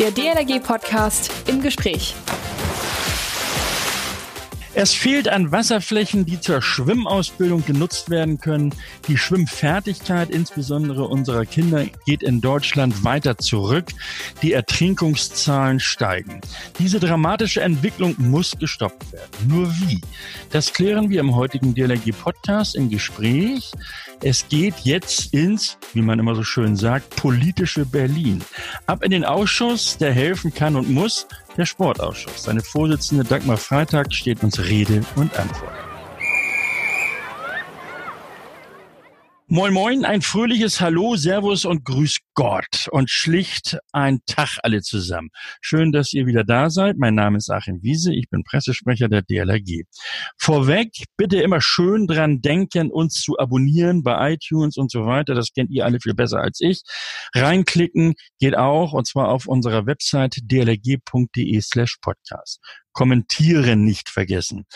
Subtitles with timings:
[0.00, 2.16] Der DLRG-Podcast im Gespräch.
[4.76, 8.74] Es fehlt an Wasserflächen, die zur Schwimmausbildung genutzt werden können.
[9.06, 13.84] Die Schwimmfertigkeit, insbesondere unserer Kinder, geht in Deutschland weiter zurück.
[14.42, 16.40] Die Ertrinkungszahlen steigen.
[16.80, 19.30] Diese dramatische Entwicklung muss gestoppt werden.
[19.46, 20.00] Nur wie?
[20.50, 23.70] Das klären wir im heutigen DLRG-Podcast im Gespräch.
[24.26, 28.42] Es geht jetzt ins, wie man immer so schön sagt, politische Berlin.
[28.86, 31.26] Ab in den Ausschuss, der helfen kann und muss,
[31.58, 32.44] der Sportausschuss.
[32.44, 35.93] Seine Vorsitzende Dagmar Freitag steht uns Rede und Antwort.
[39.54, 45.28] Moin Moin, ein fröhliches Hallo, Servus und Grüß Gott und schlicht ein Tag alle zusammen.
[45.60, 46.96] Schön, dass ihr wieder da seid.
[46.98, 49.84] Mein Name ist Achim Wiese, ich bin Pressesprecher der DLRG.
[50.38, 55.36] Vorweg, bitte immer schön dran denken, uns zu abonnieren bei iTunes und so weiter.
[55.36, 56.82] Das kennt ihr alle viel besser als ich.
[57.32, 62.58] Reinklicken geht auch und zwar auf unserer Website dlrg.de slash podcast.
[62.92, 64.66] Kommentieren nicht vergessen.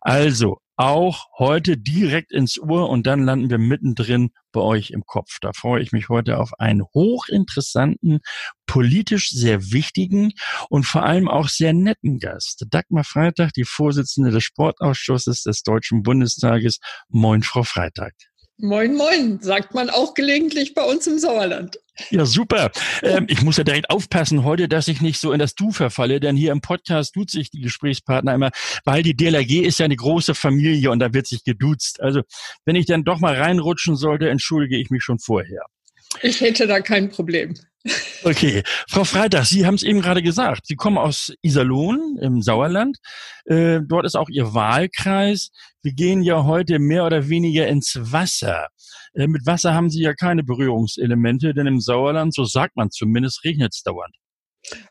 [0.00, 5.36] Also, auch heute direkt ins Uhr und dann landen wir mittendrin bei euch im Kopf.
[5.42, 8.20] Da freue ich mich heute auf einen hochinteressanten,
[8.64, 10.32] politisch sehr wichtigen
[10.70, 12.64] und vor allem auch sehr netten Gast.
[12.70, 16.78] Dagmar Freitag, die Vorsitzende des Sportausschusses des Deutschen Bundestages.
[17.10, 18.14] Moin, Frau Freitag.
[18.62, 21.78] Moin, moin, sagt man auch gelegentlich bei uns im Sauerland.
[22.10, 22.70] Ja, super.
[23.02, 26.20] Ähm, ich muss ja direkt aufpassen heute, dass ich nicht so in das Du verfalle,
[26.20, 28.50] denn hier im Podcast tut sich die Gesprächspartner immer,
[28.84, 32.00] weil die DLRG ist ja eine große Familie und da wird sich geduzt.
[32.00, 32.20] Also
[32.66, 35.62] wenn ich dann doch mal reinrutschen sollte, entschuldige ich mich schon vorher.
[36.22, 37.54] Ich hätte da kein Problem.
[38.24, 40.66] Okay, Frau Freitag, Sie haben es eben gerade gesagt.
[40.66, 42.98] Sie kommen aus Iserlohn im Sauerland.
[43.46, 45.50] Äh, dort ist auch Ihr Wahlkreis.
[45.82, 48.68] Wir gehen ja heute mehr oder weniger ins Wasser.
[49.14, 53.44] Äh, mit Wasser haben Sie ja keine Berührungselemente, denn im Sauerland, so sagt man zumindest,
[53.44, 54.14] regnet es dauernd.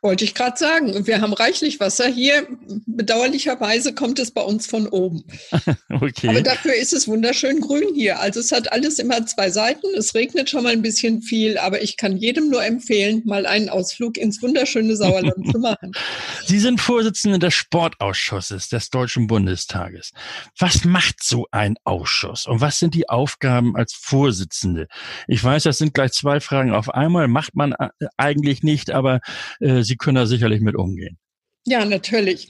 [0.01, 1.07] Wollte ich gerade sagen.
[1.07, 2.47] Wir haben reichlich Wasser hier.
[2.85, 5.23] Bedauerlicherweise kommt es bei uns von oben.
[5.89, 6.29] okay.
[6.29, 8.19] Aber dafür ist es wunderschön grün hier.
[8.19, 9.87] Also es hat alles immer zwei Seiten.
[9.97, 13.69] Es regnet schon mal ein bisschen viel, aber ich kann jedem nur empfehlen, mal einen
[13.69, 15.91] Ausflug ins wunderschöne Sauerland zu machen.
[16.45, 20.11] Sie sind Vorsitzende des Sportausschusses des Deutschen Bundestages.
[20.57, 24.87] Was macht so ein Ausschuss und was sind die Aufgaben als Vorsitzende?
[25.27, 27.27] Ich weiß, das sind gleich zwei Fragen auf einmal.
[27.27, 29.21] Macht man äh, eigentlich nicht, aber
[29.59, 31.17] äh, Sie können da sicherlich mit umgehen.
[31.65, 32.47] Ja, natürlich.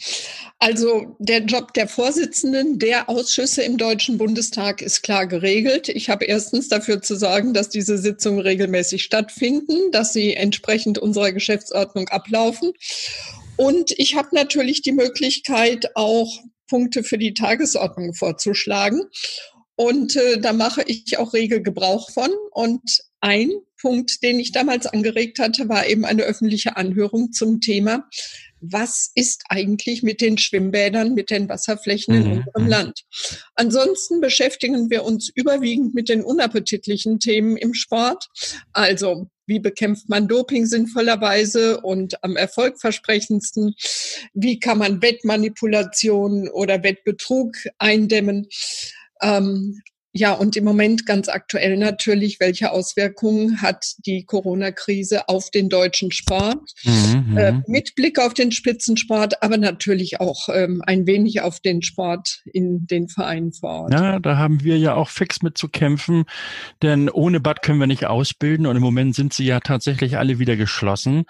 [0.59, 5.89] Also der Job der Vorsitzenden der Ausschüsse im Deutschen Bundestag ist klar geregelt.
[5.89, 11.31] Ich habe erstens dafür zu sorgen, dass diese Sitzungen regelmäßig stattfinden, dass sie entsprechend unserer
[11.31, 12.71] Geschäftsordnung ablaufen.
[13.57, 19.01] Und ich habe natürlich die Möglichkeit, auch Punkte für die Tagesordnung vorzuschlagen.
[19.79, 22.29] Und äh, da mache ich auch rege Gebrauch von.
[22.51, 28.05] Und ein Punkt, den ich damals angeregt hatte, war eben eine öffentliche Anhörung zum Thema,
[28.59, 32.31] was ist eigentlich mit den Schwimmbädern, mit den Wasserflächen in mhm.
[32.39, 32.67] unserem mhm.
[32.67, 33.05] Land.
[33.55, 38.27] Ansonsten beschäftigen wir uns überwiegend mit den unappetitlichen Themen im Sport.
[38.73, 43.75] Also wie bekämpft man Doping sinnvollerweise und am erfolgversprechendsten?
[44.33, 48.47] Wie kann man Wettmanipulation oder Wettbetrug eindämmen?
[49.21, 49.81] Ähm,
[50.11, 56.11] ja, und im Moment ganz aktuell natürlich, welche Auswirkungen hat die Corona-Krise auf den deutschen
[56.11, 56.71] Sport?
[56.83, 57.63] Mhm, äh, mhm.
[57.67, 62.87] mit Blick auf den Spitzensport, aber natürlich auch ähm, ein wenig auf den Sport in
[62.87, 63.93] den Vereinen vor Ort.
[63.93, 66.25] Ja, da haben wir ja auch fix mit zu kämpfen,
[66.81, 70.39] denn ohne Bad können wir nicht ausbilden und im Moment sind sie ja tatsächlich alle
[70.39, 71.25] wieder geschlossen.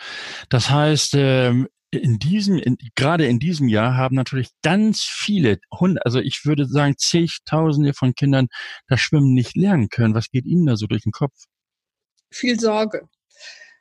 [0.48, 6.06] Das heißt, ähm, in diesem, in, gerade in diesem Jahr haben natürlich ganz viele, Hunde,
[6.06, 8.48] also ich würde sagen zigtausende von Kindern
[8.88, 10.14] das Schwimmen nicht lernen können.
[10.14, 11.34] Was geht Ihnen da so durch den Kopf?
[12.32, 13.08] Viel Sorge,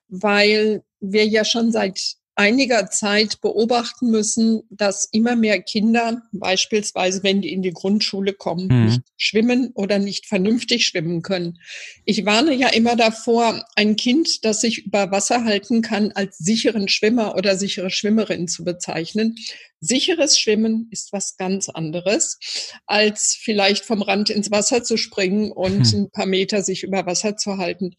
[0.09, 2.01] weil wir ja schon seit
[2.38, 8.69] einiger Zeit beobachten müssen, dass immer mehr Kinder, beispielsweise wenn die in die Grundschule kommen,
[8.69, 8.84] mhm.
[8.87, 11.59] nicht schwimmen oder nicht vernünftig schwimmen können.
[12.04, 16.88] Ich warne ja immer davor, ein Kind, das sich über Wasser halten kann, als sicheren
[16.88, 19.37] Schwimmer oder sichere Schwimmerin zu bezeichnen.
[19.81, 22.39] Sicheres Schwimmen ist was ganz anderes,
[22.87, 26.01] als vielleicht vom Rand ins Wasser zu springen und mhm.
[26.01, 27.95] ein paar Meter sich über Wasser zu halten.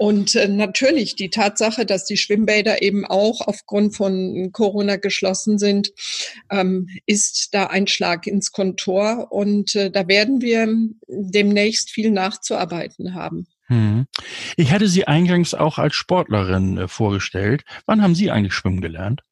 [0.00, 5.90] Und äh, natürlich die Tatsache, dass die Schwimmbäder eben auch aufgrund von Corona geschlossen sind,
[6.50, 9.30] ähm, ist da ein Schlag ins Kontor.
[9.30, 10.74] Und äh, da werden wir
[11.06, 13.46] demnächst viel nachzuarbeiten haben.
[13.66, 14.06] Hm.
[14.56, 17.64] Ich hatte Sie eingangs auch als Sportlerin äh, vorgestellt.
[17.84, 19.22] Wann haben Sie eigentlich schwimmen gelernt?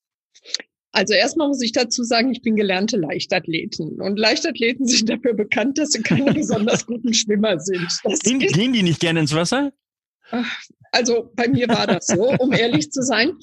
[0.99, 4.01] Also erstmal muss ich dazu sagen, ich bin gelernte Leichtathleten.
[4.01, 7.87] Und Leichtathleten sind dafür bekannt, dass sie keine besonders guten Schwimmer sind.
[8.25, 9.73] Gehen, gehen die nicht gerne ins Wasser?
[10.91, 13.35] Also bei mir war das so, um ehrlich zu sein.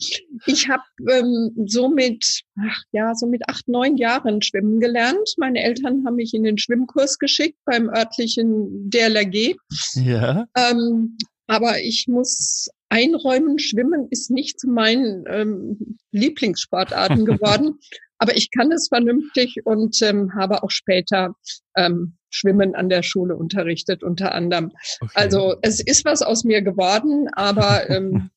[0.46, 5.36] Ich habe ähm, so mit, ach, ja, so mit acht, neun Jahren schwimmen gelernt.
[5.38, 9.56] Meine Eltern haben mich in den Schwimmkurs geschickt beim örtlichen DLRG.
[9.96, 10.46] Ja.
[10.58, 17.80] Ähm, aber ich muss einräumen, Schwimmen ist nicht zu meinen ähm, Lieblingssportarten geworden.
[18.18, 21.36] aber ich kann es vernünftig und ähm, habe auch später
[21.76, 24.72] ähm, Schwimmen an der Schule unterrichtet, unter anderem.
[25.00, 25.12] Okay.
[25.14, 28.30] Also es ist was aus mir geworden, aber ähm,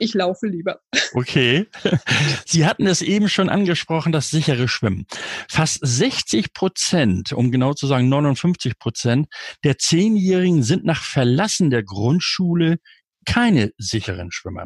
[0.00, 0.80] ich laufe lieber.
[1.12, 1.66] Okay.
[2.46, 5.06] Sie hatten es eben schon angesprochen, das sichere Schwimmen.
[5.48, 9.28] Fast 60 Prozent, um genau zu sagen 59 Prozent
[9.64, 12.78] der Zehnjährigen sind nach Verlassen der Grundschule
[13.30, 14.64] keine sicheren Schwimmer.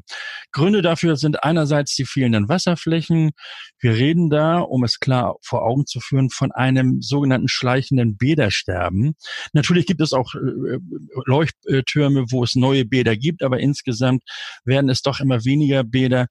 [0.50, 3.32] Gründe dafür sind einerseits die fehlenden Wasserflächen.
[3.78, 9.16] Wir reden da, um es klar vor Augen zu führen, von einem sogenannten schleichenden Bädersterben.
[9.52, 10.78] Natürlich gibt es auch äh,
[11.26, 14.22] Leuchttürme, wo es neue Bäder gibt, aber insgesamt
[14.64, 16.28] werden es doch immer weniger Bäder.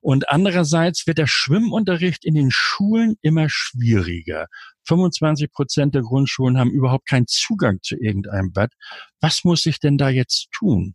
[0.00, 4.46] Und andererseits wird der Schwimmunterricht in den Schulen immer schwieriger.
[4.86, 8.70] 25 Prozent der Grundschulen haben überhaupt keinen Zugang zu irgendeinem Bad.
[9.20, 10.94] Was muss ich denn da jetzt tun?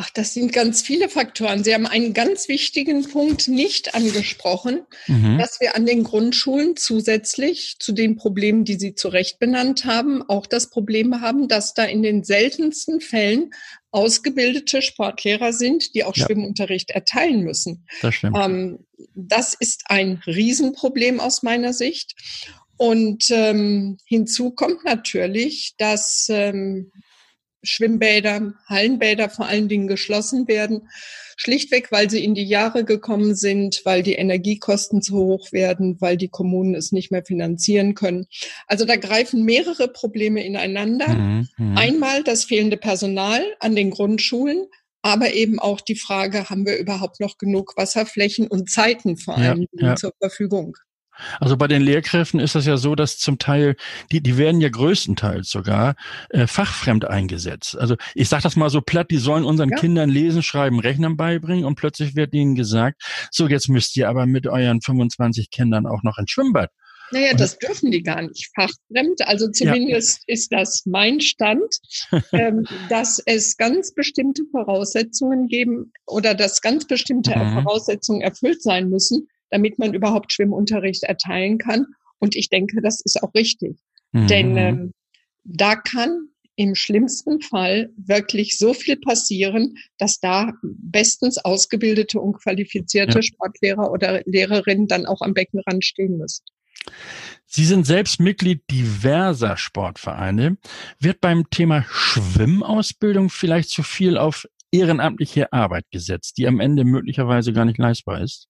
[0.00, 1.64] Ach, das sind ganz viele Faktoren.
[1.64, 5.38] Sie haben einen ganz wichtigen Punkt nicht angesprochen, mhm.
[5.38, 10.22] dass wir an den Grundschulen zusätzlich zu den Problemen, die Sie zu Recht benannt haben,
[10.22, 13.50] auch das Problem haben, dass da in den seltensten Fällen
[13.90, 16.26] ausgebildete Sportlehrer sind, die auch ja.
[16.26, 17.84] Schwimmunterricht erteilen müssen.
[18.00, 18.36] Das stimmt.
[18.40, 18.86] Ähm,
[19.16, 22.14] das ist ein Riesenproblem aus meiner Sicht.
[22.76, 26.92] Und ähm, hinzu kommt natürlich, dass ähm,
[27.62, 30.88] Schwimmbäder, Hallenbäder vor allen Dingen geschlossen werden.
[31.36, 36.16] Schlichtweg, weil sie in die Jahre gekommen sind, weil die Energiekosten zu hoch werden, weil
[36.16, 38.26] die Kommunen es nicht mehr finanzieren können.
[38.66, 41.08] Also da greifen mehrere Probleme ineinander.
[41.08, 41.78] Mhm, mhm.
[41.78, 44.66] Einmal das fehlende Personal an den Grundschulen,
[45.02, 49.66] aber eben auch die Frage, haben wir überhaupt noch genug Wasserflächen und Zeiten vor allem
[49.72, 49.96] ja, ja.
[49.96, 50.76] zur Verfügung?
[51.40, 53.76] Also bei den Lehrkräften ist das ja so, dass zum Teil,
[54.12, 55.94] die, die werden ja größtenteils sogar
[56.30, 57.76] äh, fachfremd eingesetzt.
[57.78, 59.76] Also ich sage das mal so platt, die sollen unseren ja.
[59.76, 64.26] Kindern Lesen, Schreiben, Rechnen beibringen und plötzlich wird ihnen gesagt, so jetzt müsst ihr aber
[64.26, 66.70] mit euren 25 Kindern auch noch ins Schwimmbad.
[67.10, 69.26] Naja, das dürfen die gar nicht fachfremd.
[69.26, 70.34] Also zumindest ja.
[70.34, 71.78] ist das mein Stand,
[72.32, 77.62] ähm, dass es ganz bestimmte Voraussetzungen geben oder dass ganz bestimmte mhm.
[77.62, 81.86] Voraussetzungen erfüllt sein müssen, damit man überhaupt Schwimmunterricht erteilen kann.
[82.18, 83.78] Und ich denke, das ist auch richtig.
[84.12, 84.26] Mhm.
[84.26, 84.92] Denn ähm,
[85.44, 93.18] da kann im schlimmsten Fall wirklich so viel passieren, dass da bestens ausgebildete und qualifizierte
[93.18, 93.22] ja.
[93.22, 96.44] Sportlehrer oder Lehrerinnen dann auch am Beckenrand stehen müssen.
[97.46, 100.58] Sie sind selbst Mitglied diverser Sportvereine.
[100.98, 107.52] Wird beim Thema Schwimmausbildung vielleicht zu viel auf ehrenamtliche Arbeit gesetzt, die am Ende möglicherweise
[107.52, 108.47] gar nicht leistbar ist?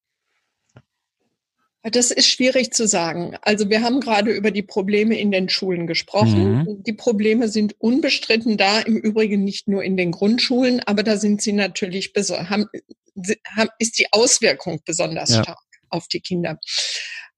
[1.83, 3.37] Das ist schwierig zu sagen.
[3.43, 6.59] Also wir haben gerade über die Probleme in den Schulen gesprochen.
[6.59, 6.83] Mhm.
[6.83, 11.41] Die Probleme sind unbestritten da, im Übrigen nicht nur in den Grundschulen, aber da sind
[11.41, 12.67] sie natürlich, haben,
[13.57, 15.43] haben, ist die Auswirkung besonders ja.
[15.43, 15.59] stark
[15.89, 16.59] auf die Kinder.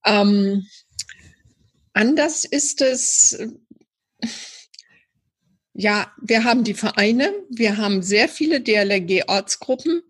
[0.06, 0.66] Ähm,
[1.92, 3.38] anders ist es,
[5.75, 10.02] ja, wir haben die Vereine, wir haben sehr viele DLRG-Ortsgruppen.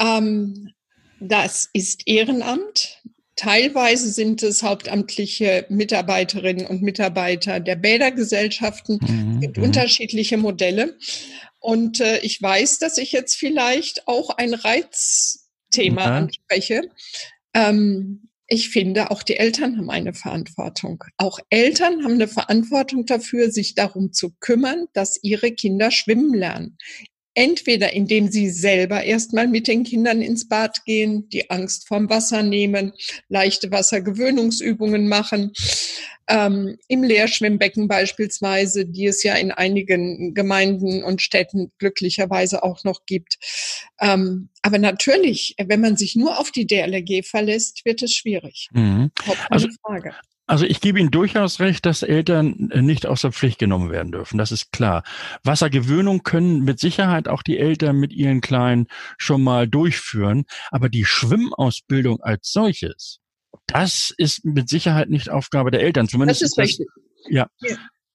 [0.00, 0.72] Ähm,
[1.20, 3.00] das ist Ehrenamt.
[3.40, 8.98] Teilweise sind es hauptamtliche Mitarbeiterinnen und Mitarbeiter der Bädergesellschaften.
[9.00, 9.34] Mhm.
[9.36, 9.62] Es gibt mhm.
[9.62, 10.98] unterschiedliche Modelle.
[11.58, 16.16] Und äh, ich weiß, dass ich jetzt vielleicht auch ein Reizthema ja.
[16.18, 16.82] anspreche.
[17.54, 21.02] Ähm, ich finde, auch die Eltern haben eine Verantwortung.
[21.16, 26.76] Auch Eltern haben eine Verantwortung dafür, sich darum zu kümmern, dass ihre Kinder schwimmen lernen.
[27.34, 32.42] Entweder indem sie selber erstmal mit den Kindern ins Bad gehen, die Angst vorm Wasser
[32.42, 32.92] nehmen,
[33.28, 35.52] leichte Wassergewöhnungsübungen machen,
[36.30, 43.04] ähm, im Leerschwimmbecken beispielsweise, die es ja in einigen Gemeinden und Städten glücklicherweise auch noch
[43.06, 43.38] gibt.
[44.00, 48.68] Ähm, aber natürlich, wenn man sich nur auf die DLRG verlässt, wird es schwierig.
[48.72, 49.10] Mhm.
[49.50, 50.14] Also, Frage.
[50.50, 54.10] Also ich gebe Ihnen durchaus recht, dass Eltern äh, nicht aus der Pflicht genommen werden
[54.10, 54.36] dürfen.
[54.36, 55.04] Das ist klar.
[55.44, 60.46] Wassergewöhnung können mit Sicherheit auch die Eltern mit ihren Kleinen schon mal durchführen.
[60.72, 63.20] Aber die Schwimmausbildung als solches,
[63.68, 66.08] das ist mit Sicherheit nicht Aufgabe der Eltern.
[66.08, 66.88] Zumindest das ist, richtig.
[66.96, 67.46] Das, ja.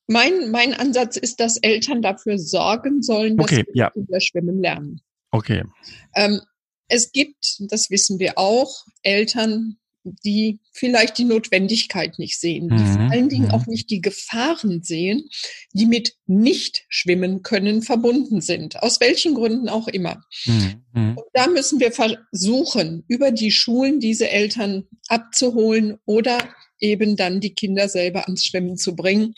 [0.07, 3.91] Mein, mein Ansatz ist, dass Eltern dafür sorgen sollen, dass okay, ja.
[3.91, 4.99] Kinder schwimmen lernen.
[5.31, 5.63] Okay.
[6.15, 6.41] Ähm,
[6.89, 9.77] es gibt, das wissen wir auch, Eltern,
[10.23, 12.93] die vielleicht die Notwendigkeit nicht sehen, die mhm.
[12.93, 15.29] vor allen Dingen auch nicht die Gefahren sehen,
[15.73, 20.23] die mit nicht schwimmen können verbunden sind, aus welchen Gründen auch immer.
[20.45, 20.83] Mhm.
[20.93, 26.37] Und da müssen wir versuchen, über die Schulen diese Eltern abzuholen oder
[26.79, 29.33] eben dann die Kinder selber ans Schwimmen zu bringen.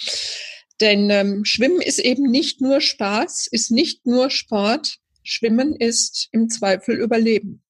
[0.80, 4.98] Denn ähm, Schwimmen ist eben nicht nur Spaß, ist nicht nur Sport.
[5.24, 7.64] Schwimmen ist im Zweifel Überleben.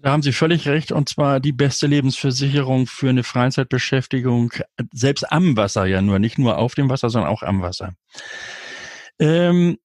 [0.00, 4.52] Da haben Sie völlig recht, und zwar die beste Lebensversicherung für eine Freizeitbeschäftigung,
[4.92, 7.94] selbst am Wasser ja nur, nicht nur auf dem Wasser, sondern auch am Wasser.
[9.18, 9.78] Ähm,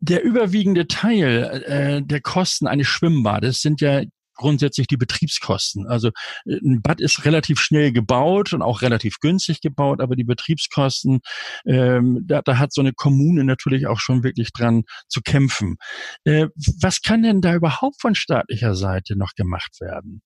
[0.00, 4.02] der überwiegende Teil äh, der Kosten eines Schwimmbades sind ja
[4.38, 5.86] grundsätzlich die Betriebskosten.
[5.86, 6.08] Also
[6.46, 11.20] äh, ein Bad ist relativ schnell gebaut und auch relativ günstig gebaut, aber die Betriebskosten,
[11.66, 15.76] ähm, da, da hat so eine Kommune natürlich auch schon wirklich dran zu kämpfen.
[16.24, 16.46] Äh,
[16.80, 20.22] was kann denn da überhaupt von staatlicher Seite noch gemacht werden?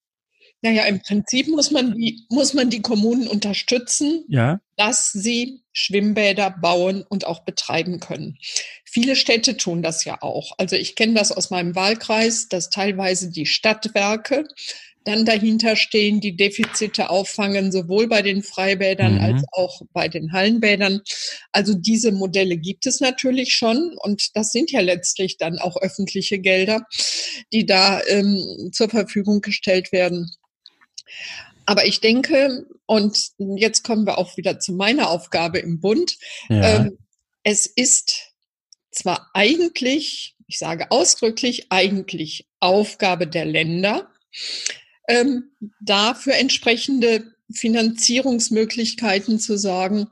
[0.63, 4.61] Naja, im Prinzip muss man die, muss man die Kommunen unterstützen, ja.
[4.77, 8.37] dass sie Schwimmbäder bauen und auch betreiben können.
[8.85, 10.53] Viele Städte tun das ja auch.
[10.57, 14.45] Also ich kenne das aus meinem Wahlkreis, dass teilweise die Stadtwerke
[15.03, 19.19] dann dahinter stehen, die Defizite auffangen, sowohl bei den Freibädern mhm.
[19.19, 21.01] als auch bei den Hallenbädern.
[21.51, 26.39] Also diese Modelle gibt es natürlich schon und das sind ja letztlich dann auch öffentliche
[26.39, 26.85] Gelder,
[27.51, 30.31] die da ähm, zur Verfügung gestellt werden.
[31.65, 36.17] Aber ich denke, und jetzt kommen wir auch wieder zu meiner Aufgabe im Bund,
[36.49, 36.79] ja.
[36.79, 36.97] ähm,
[37.43, 38.33] es ist
[38.91, 44.09] zwar eigentlich, ich sage ausdrücklich, eigentlich Aufgabe der Länder,
[45.07, 45.51] ähm,
[45.81, 50.07] dafür entsprechende Finanzierungsmöglichkeiten zu sorgen.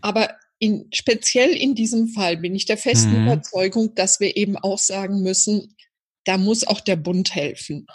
[0.00, 3.26] Aber in, speziell in diesem Fall bin ich der festen mhm.
[3.26, 5.74] Überzeugung, dass wir eben auch sagen müssen,
[6.24, 7.86] da muss auch der Bund helfen.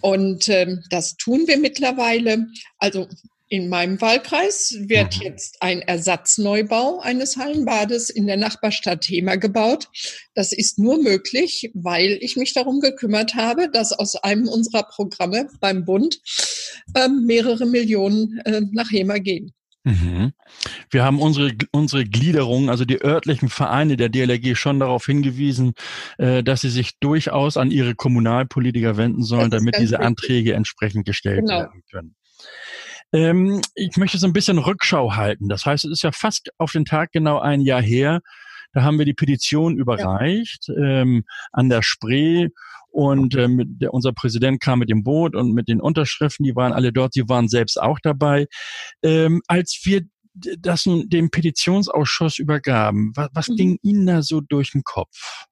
[0.00, 2.46] Und ähm, das tun wir mittlerweile.
[2.78, 3.08] Also
[3.48, 5.22] in meinem Wahlkreis wird mhm.
[5.22, 9.88] jetzt ein Ersatzneubau eines Hallenbades in der Nachbarstadt Hema gebaut.
[10.34, 15.48] Das ist nur möglich, weil ich mich darum gekümmert habe, dass aus einem unserer Programme
[15.60, 16.20] beim Bund
[16.94, 19.52] äh, mehrere Millionen äh, nach Hema gehen.
[19.86, 20.32] Mhm.
[20.90, 25.74] Wir haben unsere, unsere Gliederung, also die örtlichen Vereine der DLRG schon darauf hingewiesen,
[26.18, 30.06] äh, dass sie sich durchaus an ihre Kommunalpolitiker wenden sollen, damit diese richtig.
[30.06, 31.60] Anträge entsprechend gestellt genau.
[31.60, 32.16] werden können.
[33.12, 35.48] Ähm, ich möchte so ein bisschen Rückschau halten.
[35.48, 38.22] Das heißt, es ist ja fast auf den Tag genau ein Jahr her.
[38.72, 41.02] Da haben wir die Petition überreicht ja.
[41.02, 42.48] ähm, an der Spree
[42.96, 46.72] und ähm, der, unser Präsident kam mit dem Boot und mit den Unterschriften, die waren
[46.72, 48.46] alle dort, sie waren selbst auch dabei.
[49.02, 50.00] Ähm, als wir
[50.32, 53.56] das dem Petitionsausschuss übergaben, was, was mhm.
[53.56, 55.44] ging Ihnen da so durch den Kopf?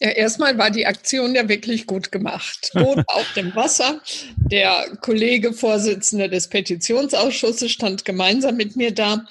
[0.00, 2.72] Ja, erstmal war die Aktion ja wirklich gut gemacht.
[2.74, 4.00] Boot auf dem Wasser.
[4.36, 9.24] Der Kollege Vorsitzende des Petitionsausschusses stand gemeinsam mit mir da.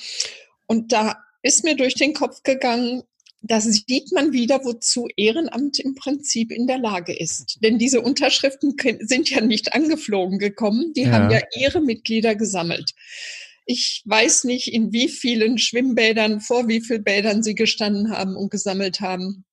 [0.67, 3.03] Und da ist mir durch den Kopf gegangen,
[3.47, 7.57] da sieht man wieder, wozu Ehrenamt im Prinzip in der Lage ist.
[7.61, 11.11] Denn diese Unterschriften sind ja nicht angeflogen gekommen, die ja.
[11.11, 12.91] haben ja ihre Mitglieder gesammelt.
[13.65, 18.51] Ich weiß nicht, in wie vielen Schwimmbädern, vor wie vielen Bädern sie gestanden haben und
[18.51, 19.45] gesammelt haben.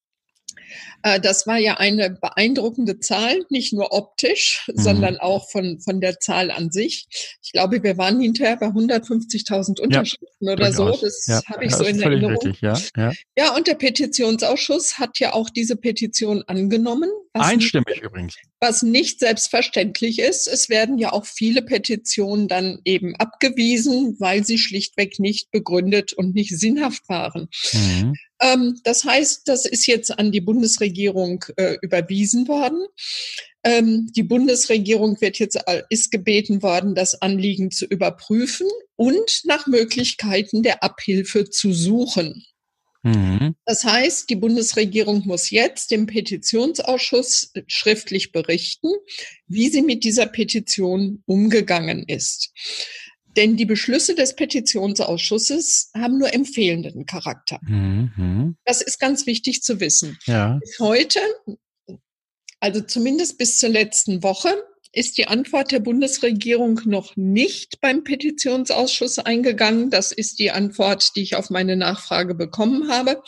[1.03, 4.81] Äh, das war ja eine beeindruckende Zahl, nicht nur optisch, mhm.
[4.81, 7.07] sondern auch von, von der Zahl an sich.
[7.43, 10.91] Ich glaube, wir waren hinterher bei 150.000 Unterschriften ja, oder so.
[10.91, 12.37] Das ja, habe ich so in Erinnerung.
[12.37, 13.13] Richtig, ja, ja.
[13.37, 17.11] ja, und der Petitionsausschuss hat ja auch diese Petition angenommen.
[17.33, 18.37] Einstimmig übrigens.
[18.63, 20.47] Was nicht selbstverständlich ist.
[20.47, 26.33] Es werden ja auch viele Petitionen dann eben abgewiesen, weil sie schlichtweg nicht begründet und
[26.33, 27.49] nicht sinnhaft waren.
[27.73, 28.15] Mhm.
[28.41, 32.87] Ähm, das heißt, das ist jetzt an die Bundesregierung äh, überwiesen worden.
[33.65, 39.67] Ähm, die Bundesregierung wird jetzt, äh, ist gebeten worden, das Anliegen zu überprüfen und nach
[39.67, 42.45] Möglichkeiten der Abhilfe zu suchen.
[43.03, 43.57] Mhm.
[43.65, 48.89] Das heißt, die Bundesregierung muss jetzt dem Petitionsausschuss schriftlich berichten,
[49.47, 52.53] wie sie mit dieser Petition umgegangen ist.
[53.37, 57.59] Denn die Beschlüsse des Petitionsausschusses haben nur empfehlenden Charakter.
[57.63, 58.57] Mhm.
[58.65, 60.19] Das ist ganz wichtig zu wissen.
[60.27, 60.59] Ja.
[60.61, 61.21] Bis heute,
[62.61, 64.55] also zumindest bis zur letzten Woche,
[64.93, 69.91] ist die Antwort der Bundesregierung noch nicht beim Petitionsausschuss eingegangen.
[69.91, 73.23] Das ist die Antwort, die ich auf meine Nachfrage bekommen habe.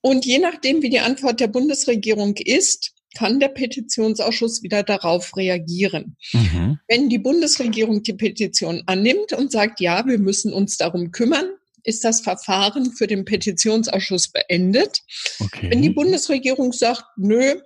[0.00, 6.16] Und je nachdem, wie die Antwort der Bundesregierung ist, kann der Petitionsausschuss wieder darauf reagieren.
[6.32, 6.78] Mhm.
[6.88, 11.50] Wenn die Bundesregierung die Petition annimmt und sagt, ja, wir müssen uns darum kümmern,
[11.84, 15.00] ist das Verfahren für den Petitionsausschuss beendet.
[15.40, 15.70] Okay.
[15.70, 17.56] Wenn die Bundesregierung sagt, nö,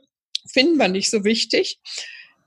[0.53, 1.79] finden wir nicht so wichtig,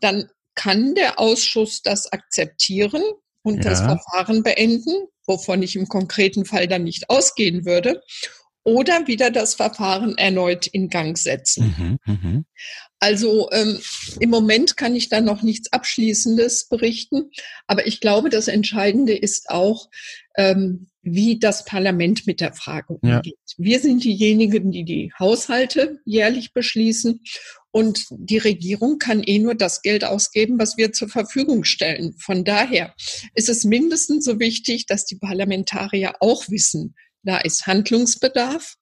[0.02, 3.02] dann kann der Ausschuss das akzeptieren
[3.44, 3.70] und ja.
[3.70, 4.92] das Verfahren beenden,
[5.26, 8.04] wovon ich im konkreten Fall dann nicht ausgehen würde,
[8.66, 12.00] oder wieder das Verfahren erneut in Gang setzen.
[12.06, 12.44] Mhm, mh.
[13.00, 13.80] Also ähm,
[14.20, 17.32] im Moment kann ich da noch nichts Abschließendes berichten,
[17.66, 19.90] aber ich glaube, das Entscheidende ist auch,
[20.36, 23.38] ähm, wie das Parlament mit der Frage umgeht.
[23.48, 23.56] Ja.
[23.58, 27.22] Wir sind diejenigen, die die Haushalte jährlich beschließen
[27.72, 32.16] und die Regierung kann eh nur das Geld ausgeben, was wir zur Verfügung stellen.
[32.18, 32.96] Von daher
[33.36, 38.76] ist es mindestens so wichtig, dass die Parlamentarier auch wissen, da ist Handlungsbedarf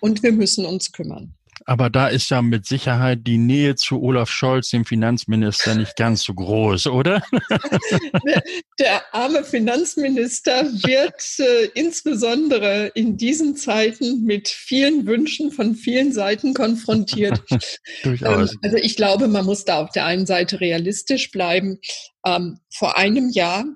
[0.00, 1.37] und wir müssen uns kümmern.
[1.68, 6.22] Aber da ist ja mit Sicherheit die Nähe zu Olaf Scholz, dem Finanzminister, nicht ganz
[6.22, 7.22] so groß, oder?
[8.80, 16.54] Der, arme Finanzminister wird äh, insbesondere in diesen Zeiten mit vielen Wünschen von vielen Seiten
[16.54, 17.42] konfrontiert.
[18.02, 18.52] Durchaus.
[18.52, 21.80] Ähm, also ich glaube, man muss da auf der einen Seite realistisch bleiben.
[22.24, 23.66] Ähm, vor einem Jahr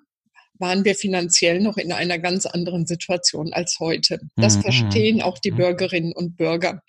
[0.58, 4.18] waren wir finanziell noch in einer ganz anderen Situation als heute.
[4.37, 4.62] Das mhm.
[4.62, 5.56] verstehen auch die mhm.
[5.56, 6.80] Bürgerinnen und Bürger.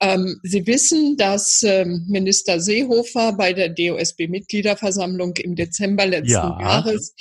[0.00, 6.60] Ähm, Sie wissen, dass ähm, Minister Seehofer bei der DOSB-Mitgliederversammlung im Dezember letzten ja.
[6.60, 7.14] Jahres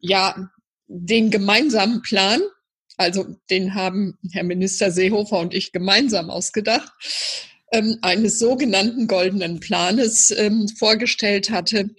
[0.00, 0.50] ja
[0.86, 2.40] den gemeinsamen Plan,
[2.96, 6.92] also den haben Herr Minister Seehofer und ich gemeinsam ausgedacht,
[7.72, 11.90] ähm, eines sogenannten goldenen Planes ähm, vorgestellt hatte.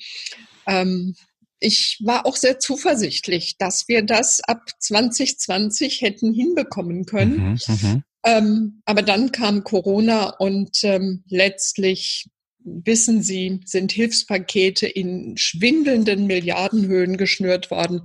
[0.68, 1.16] Ähm,
[1.60, 7.52] ich war auch sehr zuversichtlich, dass wir das ab 2020 hätten hinbekommen können.
[7.52, 8.04] Mhm, mhm.
[8.26, 12.28] Ähm, aber dann kam Corona und ähm, letztlich
[12.66, 18.02] wissen Sie, sind Hilfspakete in schwindelnden Milliardenhöhen geschnürt worden.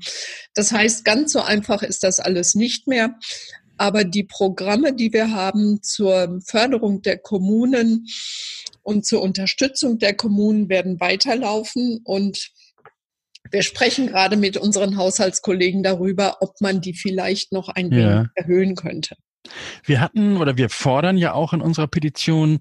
[0.55, 3.19] Das heißt, ganz so einfach ist das alles nicht mehr.
[3.79, 8.07] Aber die Programme, die wir haben zur Förderung der Kommunen
[8.83, 12.01] und zur Unterstützung der Kommunen, werden weiterlaufen.
[12.05, 12.51] Und
[13.51, 18.27] wir sprechen gerade mit unseren Haushaltskollegen darüber, ob man die vielleicht noch ein wenig ja.
[18.35, 19.17] erhöhen könnte.
[19.85, 22.61] Wir hatten oder wir fordern ja auch in unserer Petition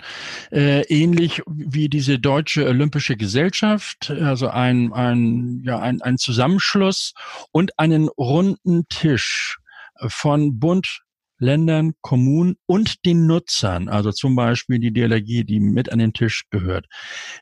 [0.51, 7.13] äh, ähnlich wie diese deutsche olympische Gesellschaft, also ein, ein, ja, ein, ein Zusammenschluss
[7.52, 9.60] und einen runden Tisch
[10.08, 11.02] von Bund,
[11.39, 16.43] Ländern, Kommunen und den Nutzern, also zum Beispiel die DLRG, die mit an den Tisch
[16.49, 16.86] gehört.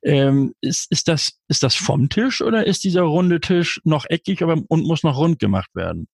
[0.03, 4.43] Ähm, ist, ist, das, ist das vom Tisch oder ist dieser runde Tisch noch eckig
[4.43, 6.07] aber, und muss noch rund gemacht werden?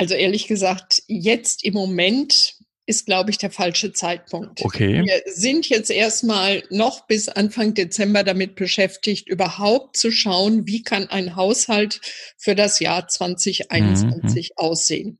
[0.00, 2.54] Also ehrlich gesagt, jetzt im Moment
[2.86, 4.64] ist, glaube ich, der falsche Zeitpunkt.
[4.64, 5.04] Okay.
[5.04, 11.06] Wir sind jetzt erstmal noch bis Anfang Dezember damit beschäftigt, überhaupt zu schauen, wie kann
[11.08, 12.00] ein Haushalt
[12.38, 14.54] für das Jahr 2021 mhm.
[14.56, 15.18] aussehen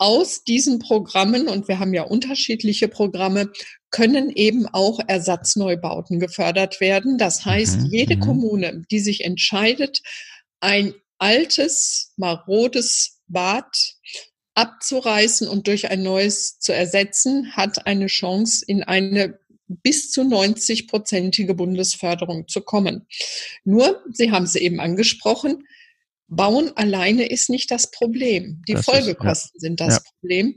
[0.00, 3.52] aus diesen Programmen, und wir haben ja unterschiedliche Programme,
[3.90, 7.18] können eben auch Ersatzneubauten gefördert werden.
[7.18, 7.86] Das heißt, mhm.
[7.90, 8.20] jede mhm.
[8.20, 10.00] Kommune, die sich entscheidet,
[10.60, 13.94] ein altes, marodes Bad
[14.54, 19.38] abzureißen und durch ein neues zu ersetzen, hat eine Chance, in eine
[19.68, 23.06] bis zu 90-prozentige Bundesförderung zu kommen.
[23.64, 25.64] Nur, Sie haben es eben angesprochen,
[26.26, 28.62] Bauen alleine ist nicht das Problem.
[28.68, 29.60] Die das Folgekosten ist, ja.
[29.60, 30.00] sind das ja.
[30.10, 30.56] Problem.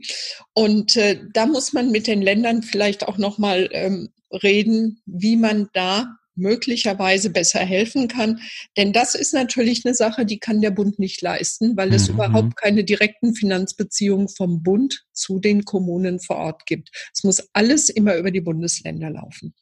[0.53, 5.69] Und äh, da muss man mit den Ländern vielleicht auch nochmal ähm, reden, wie man
[5.73, 8.39] da möglicherweise besser helfen kann.
[8.77, 12.15] Denn das ist natürlich eine Sache, die kann der Bund nicht leisten, weil es mhm.
[12.15, 16.89] überhaupt keine direkten Finanzbeziehungen vom Bund zu den Kommunen vor Ort gibt.
[17.13, 19.53] Es muss alles immer über die Bundesländer laufen.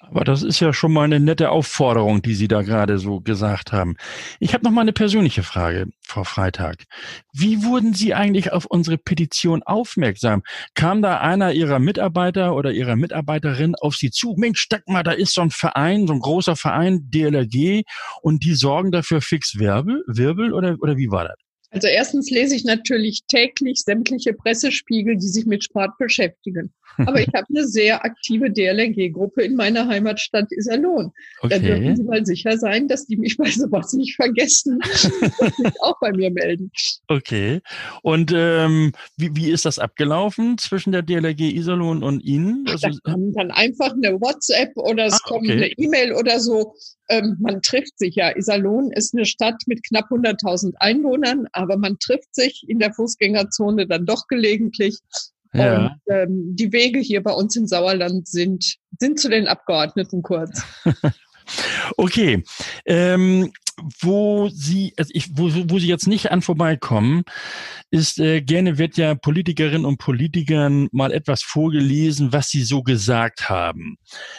[0.00, 3.72] Aber das ist ja schon mal eine nette Aufforderung, die Sie da gerade so gesagt
[3.72, 3.96] haben.
[4.40, 6.84] Ich habe noch mal eine persönliche Frage, Frau Freitag.
[7.32, 10.42] Wie wurden Sie eigentlich auf unsere Petition aufmerksam?
[10.74, 14.34] Kam da einer Ihrer Mitarbeiter oder Ihrer Mitarbeiterin auf Sie zu?
[14.36, 17.82] Mensch, steck mal, da ist so ein Verein, so ein großer Verein, DLRG,
[18.22, 21.36] und die sorgen dafür fix Wirbel, Wirbel oder, oder wie war das?
[21.70, 26.72] Also erstens lese ich natürlich täglich sämtliche Pressespiegel, die sich mit Sport beschäftigen.
[26.98, 31.12] Aber ich habe eine sehr aktive DLRG-Gruppe in meiner Heimatstadt Iserlohn.
[31.40, 31.48] Okay.
[31.48, 34.78] Da dürfen Sie mal sicher sein, dass die mich bei sowas nicht vergessen
[35.38, 36.70] und sich auch bei mir melden.
[37.08, 37.60] Okay.
[38.02, 42.64] Und ähm, wie, wie ist das abgelaufen zwischen der DLRG Iserlohn und Ihnen?
[42.68, 45.52] Also, da kommt dann einfach eine WhatsApp oder es ah, kommt okay.
[45.52, 46.74] eine E-Mail oder so.
[47.08, 48.34] Ähm, man trifft sich ja.
[48.36, 53.86] Iserlohn ist eine Stadt mit knapp 100.000 Einwohnern, aber man trifft sich in der Fußgängerzone
[53.86, 54.98] dann doch gelegentlich.
[55.54, 55.86] Ja.
[55.86, 60.62] Und ähm, die Wege hier bei uns im Sauerland sind, sind zu den Abgeordneten kurz.
[61.96, 62.42] okay.
[62.84, 63.52] Ähm,
[64.00, 67.24] wo sie, also ich, wo, wo sie jetzt nicht an vorbeikommen,
[67.90, 73.48] ist äh, gerne wird ja Politikerinnen und Politikern mal etwas vorgelesen, was sie so gesagt
[73.48, 73.96] haben.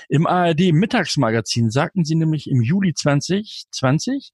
[0.10, 4.32] Im ARD Mittagsmagazin sagten sie nämlich im Juli 2020,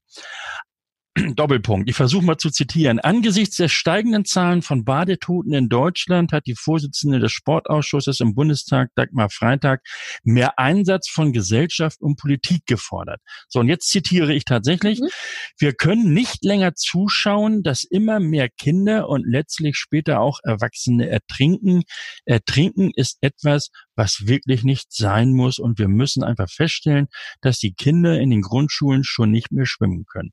[1.35, 1.89] Doppelpunkt.
[1.89, 2.99] Ich versuche mal zu zitieren.
[2.99, 8.91] Angesichts der steigenden Zahlen von Badetoten in Deutschland hat die Vorsitzende des Sportausschusses im Bundestag,
[8.95, 9.81] Dagmar Freitag,
[10.23, 13.19] mehr Einsatz von Gesellschaft und Politik gefordert.
[13.49, 15.01] So, und jetzt zitiere ich tatsächlich.
[15.01, 15.09] Mhm.
[15.57, 21.83] Wir können nicht länger zuschauen, dass immer mehr Kinder und letztlich später auch Erwachsene ertrinken.
[22.23, 25.59] Ertrinken ist etwas, was wirklich nicht sein muss.
[25.59, 27.07] Und wir müssen einfach feststellen,
[27.41, 30.31] dass die Kinder in den Grundschulen schon nicht mehr schwimmen können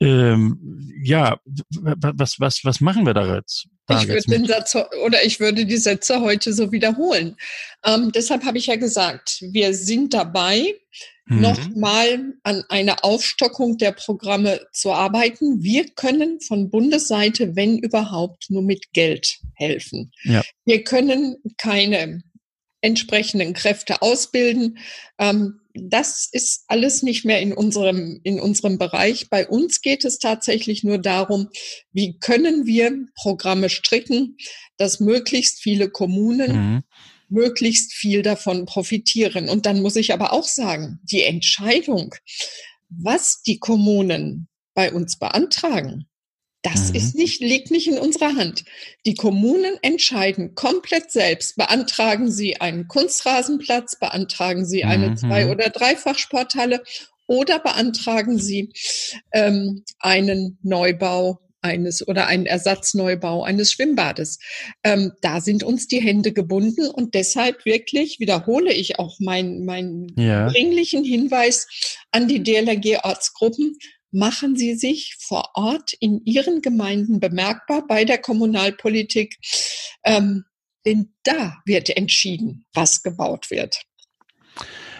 [0.00, 1.38] ähm, ja,
[1.70, 3.68] was, was, was machen wir da jetzt?
[3.86, 7.36] Da ich würde den Satz oder ich würde die Sätze heute so wiederholen.
[7.84, 10.74] Ähm, deshalb habe ich ja gesagt, wir sind dabei,
[11.26, 11.40] mhm.
[11.40, 15.62] nochmal an einer Aufstockung der Programme zu arbeiten.
[15.62, 20.10] Wir können von Bundesseite, wenn überhaupt, nur mit Geld helfen.
[20.24, 20.42] Ja.
[20.64, 22.22] Wir können keine
[22.80, 24.78] entsprechenden Kräfte ausbilden.
[25.18, 29.28] Ähm, das ist alles nicht mehr in unserem, in unserem Bereich.
[29.30, 31.48] Bei uns geht es tatsächlich nur darum,
[31.92, 34.36] wie können wir Programme stricken,
[34.76, 36.82] dass möglichst viele Kommunen mhm.
[37.28, 39.48] möglichst viel davon profitieren.
[39.48, 42.14] Und dann muss ich aber auch sagen, die Entscheidung,
[42.88, 46.08] was die Kommunen bei uns beantragen,
[46.66, 46.96] das mhm.
[46.96, 48.64] ist nicht, liegt nicht in unserer Hand.
[49.06, 51.56] Die Kommunen entscheiden komplett selbst.
[51.56, 55.16] Beantragen sie einen Kunstrasenplatz, beantragen sie eine mhm.
[55.16, 56.82] Zwei- oder Dreifachsporthalle
[57.28, 58.72] oder beantragen sie
[59.32, 64.38] ähm, einen Neubau eines oder einen Ersatzneubau eines Schwimmbades.
[64.82, 70.12] Ähm, da sind uns die Hände gebunden und deshalb wirklich wiederhole ich auch meinen mein
[70.16, 70.48] ja.
[70.48, 71.66] dringlichen Hinweis
[72.10, 73.76] an die DLRG-Ortsgruppen
[74.10, 79.36] machen Sie sich vor Ort in Ihren Gemeinden bemerkbar bei der Kommunalpolitik.
[80.04, 80.44] Ähm,
[80.84, 83.82] denn da wird entschieden, was gebaut wird.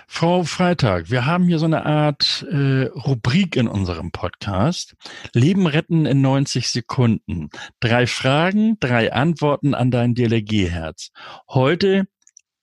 [0.08, 4.94] Frau Freitag, wir haben hier so eine Art äh, Rubrik in unserem Podcast.
[5.32, 7.50] Leben retten in 90 Sekunden.
[7.80, 11.10] Drei Fragen, drei Antworten an dein DLG-Herz.
[11.48, 12.06] Heute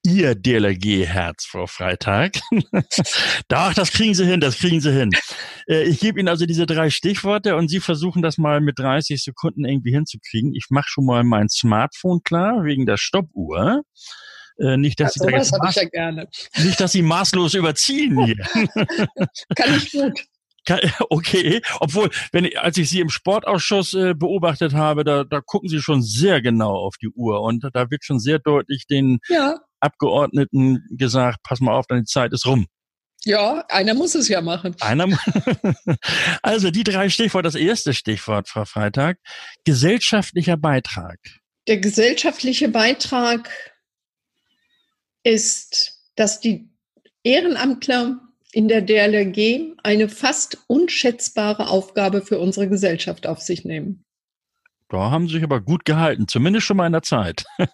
[0.06, 2.34] Ihr DLRG-Herz, Frau Freitag.
[3.48, 5.10] Doch, das kriegen Sie hin, das kriegen Sie hin.
[5.66, 9.22] Äh, ich gebe Ihnen also diese drei Stichworte und Sie versuchen das mal mit 30
[9.24, 10.54] Sekunden irgendwie hinzukriegen.
[10.54, 13.82] Ich mache schon mal mein Smartphone klar, wegen der Stoppuhr.
[14.58, 16.28] Äh, nicht, dass ja, Sie da jetzt maß, ja gerne.
[16.58, 18.36] nicht, dass Sie maßlos überziehen hier.
[19.56, 20.20] Kann ich gut.
[21.10, 25.68] Okay, obwohl, wenn ich, als ich Sie im Sportausschuss äh, beobachtet habe, da, da gucken
[25.68, 29.56] Sie schon sehr genau auf die Uhr und da wird schon sehr deutlich den ja.
[29.80, 32.66] Abgeordneten gesagt, pass mal auf, deine Zeit ist rum.
[33.24, 34.76] Ja, einer muss es ja machen.
[34.80, 35.06] Einer
[36.42, 37.46] also die drei Stichworte.
[37.46, 39.18] Das erste Stichwort, Frau Freitag,
[39.64, 41.18] gesellschaftlicher Beitrag.
[41.66, 43.50] Der gesellschaftliche Beitrag
[45.22, 46.70] ist, dass die
[47.22, 48.20] Ehrenamtler
[48.52, 54.03] in der DLRG eine fast unschätzbare Aufgabe für unsere Gesellschaft auf sich nehmen.
[54.88, 57.44] Da haben sie sich aber gut gehalten, zumindest schon mal in der Zeit.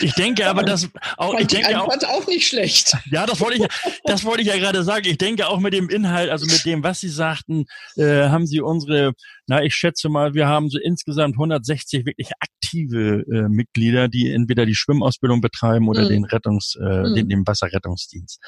[0.00, 2.96] Ich denke aber, dass auch ich denke auch, auch nicht schlecht.
[3.10, 3.68] Ja, das wollte ich,
[4.04, 5.06] das wollte ich ja gerade sagen.
[5.06, 7.64] Ich denke auch mit dem Inhalt, also mit dem, was Sie sagten,
[7.96, 9.12] äh, haben Sie unsere,
[9.46, 14.66] na, ich schätze mal, wir haben so insgesamt 160 wirklich aktive äh, Mitglieder, die entweder
[14.66, 16.08] die Schwimmausbildung betreiben oder mhm.
[16.08, 17.14] den Rettungs, äh, mhm.
[17.14, 18.40] den, den Wasserrettungsdienst.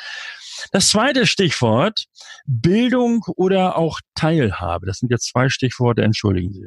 [0.73, 2.07] Das zweite Stichwort
[2.47, 4.87] Bildung oder auch Teilhabe.
[4.87, 6.03] Das sind jetzt zwei Stichworte.
[6.03, 6.67] Entschuldigen Sie.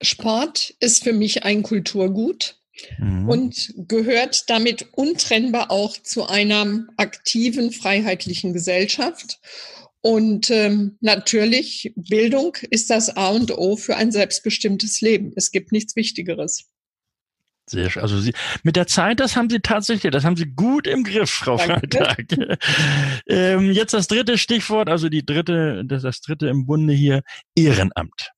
[0.00, 2.56] Sport ist für mich ein Kulturgut
[2.98, 3.28] mhm.
[3.28, 9.40] und gehört damit untrennbar auch zu einer aktiven, freiheitlichen Gesellschaft.
[10.00, 15.32] Und ähm, natürlich, Bildung ist das A und O für ein selbstbestimmtes Leben.
[15.34, 16.70] Es gibt nichts Wichtigeres.
[17.68, 18.02] Sehr schön.
[18.02, 18.32] Also Sie,
[18.62, 21.98] mit der Zeit, das haben Sie tatsächlich, das haben Sie gut im Griff, Frau Danke.
[21.98, 22.58] Freitag.
[23.26, 27.22] ähm, jetzt das dritte Stichwort, also die dritte, das, das dritte im Bunde hier,
[27.54, 28.32] Ehrenamt.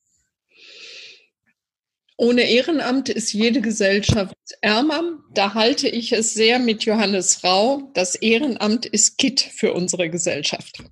[2.20, 5.00] Ohne Ehrenamt ist jede Gesellschaft ärmer.
[5.32, 7.90] Da halte ich es sehr mit Johannes Rau.
[7.94, 10.84] Das Ehrenamt ist Kit für unsere Gesellschaft.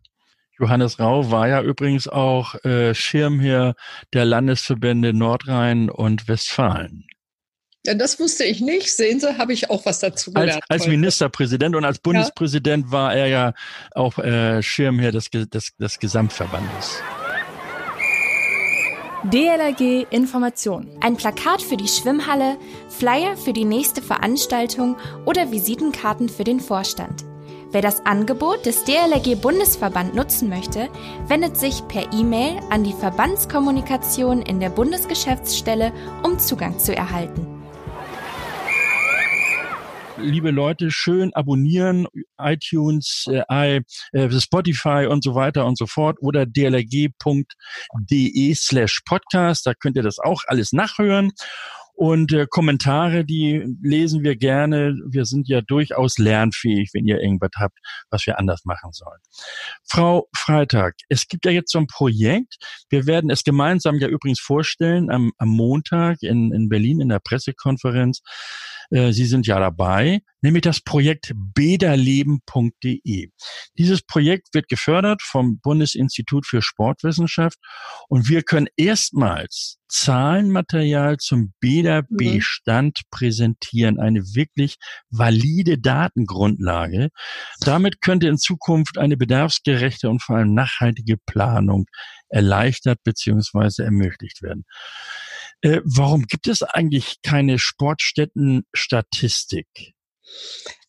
[0.58, 3.74] Johannes Rau war ja übrigens auch äh, Schirmherr
[4.14, 7.04] der Landesverbände Nordrhein und Westfalen.
[7.84, 8.96] Ja, das wusste ich nicht.
[8.96, 10.62] Sehen Sie, habe ich auch was dazu gelernt.
[10.66, 12.92] Als, als Ministerpräsident und als Bundespräsident ja.
[12.92, 13.52] war er ja
[13.90, 17.02] auch äh, Schirmherr des, des, des Gesamtverbandes.
[19.24, 20.88] DLRG Information.
[21.00, 22.56] Ein Plakat für die Schwimmhalle,
[22.88, 27.24] Flyer für die nächste Veranstaltung oder Visitenkarten für den Vorstand.
[27.72, 30.88] Wer das Angebot des DLRG Bundesverband nutzen möchte,
[31.26, 37.57] wendet sich per E-Mail an die Verbandskommunikation in der Bundesgeschäftsstelle, um Zugang zu erhalten.
[40.20, 42.06] Liebe Leute, schön abonnieren,
[42.38, 43.80] iTunes, äh,
[44.12, 47.04] äh, Spotify und so weiter und so fort oder dlrg.de
[48.54, 49.66] slash podcast.
[49.66, 51.32] Da könnt ihr das auch alles nachhören.
[51.98, 54.94] Und äh, Kommentare, die lesen wir gerne.
[55.10, 57.76] Wir sind ja durchaus lernfähig, wenn ihr irgendwas habt,
[58.08, 59.18] was wir anders machen sollen.
[59.84, 62.56] Frau Freitag, es gibt ja jetzt so ein Projekt.
[62.88, 67.18] Wir werden es gemeinsam ja übrigens vorstellen am, am Montag in, in Berlin in der
[67.18, 68.20] Pressekonferenz.
[68.90, 73.30] Äh, Sie sind ja dabei, nämlich das Projekt bederleben.de.
[73.78, 77.58] Dieses Projekt wird gefördert vom Bundesinstitut für Sportwissenschaft
[78.08, 83.08] und wir können erstmals Zahlenmaterial zum Bäderbestand mhm.
[83.10, 84.76] präsentieren, eine wirklich
[85.10, 87.08] valide Datengrundlage.
[87.60, 91.86] Damit könnte in Zukunft eine bedarfsgerechte und vor allem nachhaltige Planung
[92.28, 93.82] erleichtert bzw.
[93.82, 94.64] ermöglicht werden.
[95.62, 99.94] Äh, warum gibt es eigentlich keine Sportstätten-Statistik?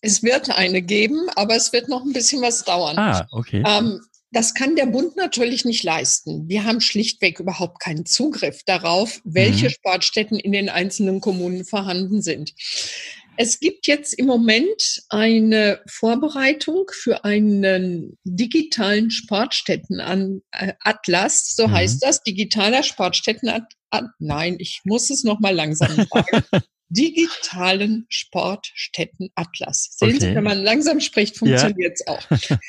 [0.01, 2.97] Es wird eine geben, aber es wird noch ein bisschen was dauern.
[2.97, 3.63] Ah, okay.
[3.65, 3.99] Ähm,
[4.31, 6.47] das kann der Bund natürlich nicht leisten.
[6.47, 9.71] Wir haben schlichtweg überhaupt keinen Zugriff darauf, welche mhm.
[9.71, 12.53] Sportstätten in den einzelnen Kommunen vorhanden sind.
[13.41, 21.71] Es gibt jetzt im Moment eine Vorbereitung für einen digitalen Sportstättenatlas, so mhm.
[21.71, 23.77] heißt das, digitaler Sportstättenatlas.
[24.19, 26.43] Nein, ich muss es noch mal langsam sagen.
[26.89, 29.95] digitalen Sportstättenatlas.
[29.97, 30.19] Sehen okay.
[30.19, 32.15] Sie, wenn man langsam spricht, funktioniert es ja.
[32.15, 32.21] auch.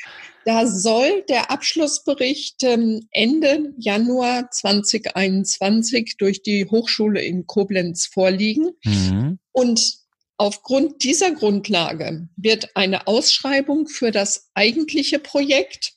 [0.43, 8.71] Da soll der Abschlussbericht ähm, Ende Januar 2021 durch die Hochschule in Koblenz vorliegen.
[8.83, 9.37] Mhm.
[9.51, 10.00] Und
[10.41, 15.93] aufgrund dieser Grundlage wird eine Ausschreibung für das eigentliche Projekt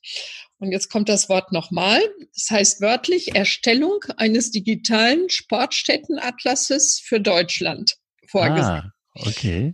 [0.58, 2.02] und jetzt kommt das Wort nochmal.
[2.34, 8.66] Das heißt wörtlich Erstellung eines digitalen Sportstättenatlases für Deutschland vorgesehen.
[8.66, 9.72] Ah, okay.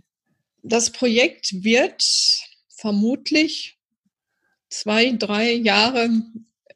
[0.63, 2.01] Das Projekt wird
[2.73, 3.77] vermutlich
[4.69, 6.09] zwei, drei Jahre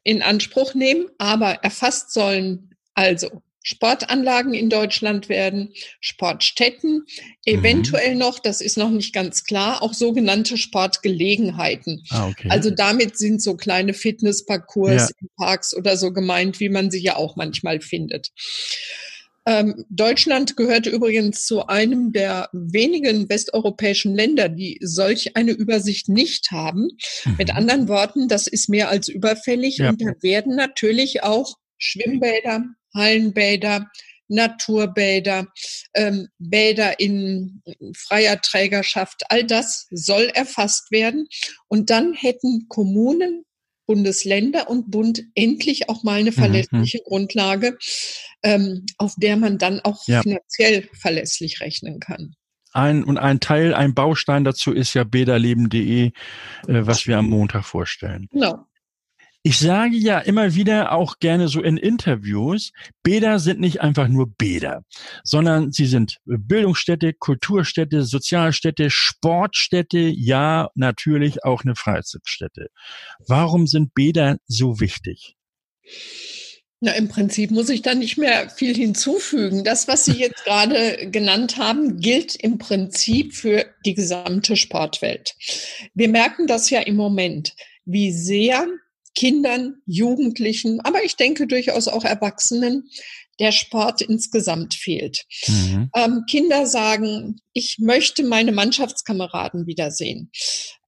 [0.02, 7.04] in Anspruch nehmen, aber erfasst sollen also Sportanlagen in Deutschland werden, Sportstätten,
[7.44, 8.20] eventuell mhm.
[8.20, 12.04] noch, das ist noch nicht ganz klar, auch sogenannte Sportgelegenheiten.
[12.10, 12.48] Ah, okay.
[12.48, 15.16] Also damit sind so kleine Fitnessparcours ja.
[15.20, 18.30] in Parks oder so gemeint, wie man sie ja auch manchmal findet.
[19.46, 26.52] Ähm, Deutschland gehört übrigens zu einem der wenigen westeuropäischen Länder, die solch eine Übersicht nicht
[26.52, 26.90] haben.
[27.24, 27.34] Mhm.
[27.36, 29.88] Mit anderen Worten, das ist mehr als überfällig ja.
[29.88, 32.64] und da werden natürlich auch Schwimmbäder,
[32.96, 33.86] Hallenbäder,
[34.28, 35.46] Naturbäder,
[35.94, 37.62] ähm, Bäder in
[37.96, 41.28] freier Trägerschaft, all das soll erfasst werden.
[41.68, 43.44] Und dann hätten Kommunen,
[43.86, 46.34] Bundesländer und Bund endlich auch mal eine mhm.
[46.34, 47.08] verlässliche mhm.
[47.08, 47.78] Grundlage,
[48.42, 50.22] ähm, auf der man dann auch ja.
[50.22, 52.34] finanziell verlässlich rechnen kann.
[52.72, 56.12] Ein, und ein Teil, ein Baustein dazu ist ja bäderleben.de, äh,
[56.66, 58.28] was wir am Montag vorstellen.
[58.32, 58.66] Genau.
[59.46, 62.72] Ich sage ja immer wieder auch gerne so in Interviews,
[63.04, 64.82] Bäder sind nicht einfach nur Bäder,
[65.22, 72.70] sondern sie sind Bildungsstätte, Kulturstätte, Sozialstätte, Sportstätte, ja, natürlich auch eine Freizeitstätte.
[73.28, 75.36] Warum sind Bäder so wichtig?
[76.80, 79.62] Na, im Prinzip muss ich da nicht mehr viel hinzufügen.
[79.62, 85.36] Das, was Sie jetzt gerade genannt haben, gilt im Prinzip für die gesamte Sportwelt.
[85.94, 87.54] Wir merken das ja im Moment,
[87.84, 88.66] wie sehr
[89.16, 92.88] Kindern, Jugendlichen, aber ich denke durchaus auch Erwachsenen,
[93.40, 95.24] der Sport insgesamt fehlt.
[95.46, 95.90] Mhm.
[95.94, 100.30] Ähm, Kinder sagen, ich möchte meine Mannschaftskameraden wiedersehen.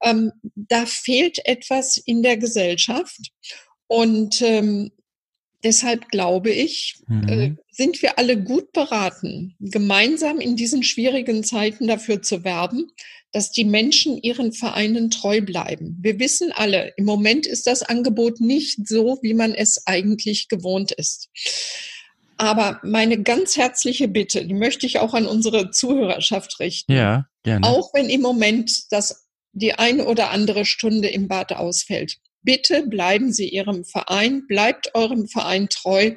[0.03, 3.19] Ähm, da fehlt etwas in der Gesellschaft.
[3.87, 4.91] Und ähm,
[5.65, 7.29] deshalb glaube ich, mhm.
[7.29, 12.91] äh, sind wir alle gut beraten, gemeinsam in diesen schwierigen Zeiten dafür zu werben,
[13.33, 15.99] dass die Menschen ihren Vereinen treu bleiben.
[16.01, 20.93] Wir wissen alle, im Moment ist das Angebot nicht so, wie man es eigentlich gewohnt
[20.93, 21.29] ist.
[22.39, 26.93] Aber meine ganz herzliche Bitte, die möchte ich auch an unsere Zuhörerschaft richten.
[26.93, 27.67] Ja, gerne.
[27.67, 32.19] Auch wenn im Moment das die eine oder andere Stunde im Bad ausfällt.
[32.49, 36.13] Bitte bleiben Sie Ihrem Verein, bleibt eurem Verein treu.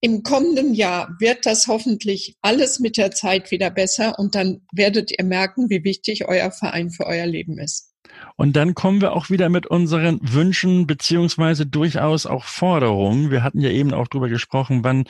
[0.00, 5.12] Im kommenden Jahr wird das hoffentlich alles mit der Zeit wieder besser und dann werdet
[5.16, 7.87] ihr merken, wie wichtig euer Verein für euer Leben ist.
[8.36, 13.30] Und dann kommen wir auch wieder mit unseren Wünschen beziehungsweise durchaus auch Forderungen.
[13.30, 15.04] Wir hatten ja eben auch drüber gesprochen, wann,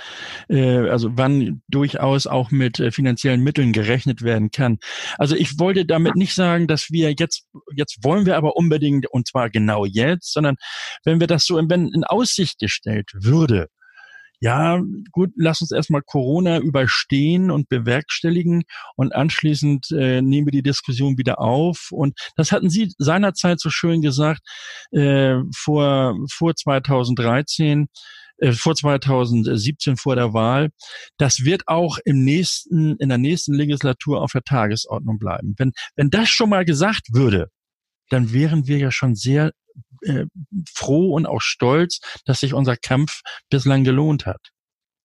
[0.48, 4.78] äh, also wann durchaus auch mit äh, finanziellen Mitteln gerechnet werden kann.
[5.18, 9.28] Also ich wollte damit nicht sagen, dass wir jetzt, jetzt wollen wir aber unbedingt, und
[9.28, 10.56] zwar genau jetzt, sondern
[11.04, 13.68] wenn wir das so in, in Aussicht gestellt würde,
[14.40, 18.62] ja, gut, lass uns erstmal Corona überstehen und bewerkstelligen
[18.96, 21.88] und anschließend äh, nehmen wir die Diskussion wieder auf.
[21.90, 24.42] Und das hatten Sie seinerzeit so schön gesagt,
[24.92, 27.88] äh, vor, vor 2013
[28.38, 30.70] äh, vor 2017 vor der Wahl.
[31.16, 35.54] Das wird auch im nächsten, in der nächsten Legislatur auf der Tagesordnung bleiben.
[35.58, 37.50] Wenn, wenn das schon mal gesagt würde,
[38.10, 39.52] dann wären wir ja schon sehr
[40.02, 40.24] äh,
[40.72, 44.50] froh und auch stolz, dass sich unser Kampf bislang gelohnt hat.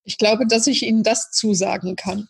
[0.06, 2.28] Ich glaube, dass ich Ihnen das zusagen kann.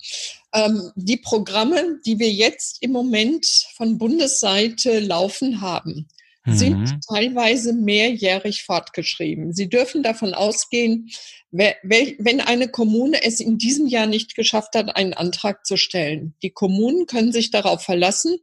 [0.54, 6.08] Ähm, die Programme, die wir jetzt im Moment von Bundesseite laufen haben,
[6.46, 7.00] sind mhm.
[7.08, 9.54] teilweise mehrjährig fortgeschrieben.
[9.54, 11.10] Sie dürfen davon ausgehen,
[11.52, 16.34] wenn eine Kommune es in diesem Jahr nicht geschafft hat, einen Antrag zu stellen.
[16.42, 18.38] Die Kommunen können sich darauf verlassen.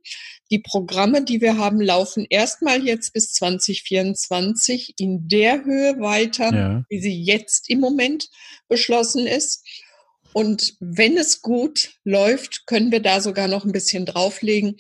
[0.51, 6.85] Die Programme, die wir haben, laufen erstmal jetzt bis 2024 in der Höhe weiter, ja.
[6.89, 8.29] wie sie jetzt im Moment
[8.69, 9.65] beschlossen ist.
[10.33, 14.77] Und wenn es gut läuft, können wir da sogar noch ein bisschen drauflegen.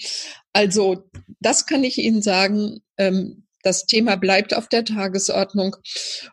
[0.52, 1.04] Also
[1.40, 2.80] das kann ich Ihnen sagen.
[2.96, 5.76] Ähm, das Thema bleibt auf der Tagesordnung.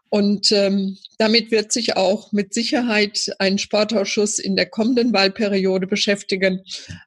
[0.10, 6.64] Und ähm, damit wird sich auch mit Sicherheit ein Sportausschuss in der kommenden Wahlperiode beschäftigen,